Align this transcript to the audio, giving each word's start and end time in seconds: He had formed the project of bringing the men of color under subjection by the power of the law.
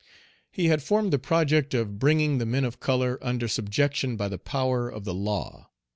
He 0.49 0.65
had 0.69 0.81
formed 0.81 1.13
the 1.13 1.19
project 1.19 1.75
of 1.75 1.99
bringing 1.99 2.39
the 2.39 2.45
men 2.47 2.63
of 2.63 2.79
color 2.79 3.19
under 3.21 3.47
subjection 3.47 4.17
by 4.17 4.29
the 4.29 4.39
power 4.39 4.89
of 4.89 5.03
the 5.05 5.13
law. 5.13 5.69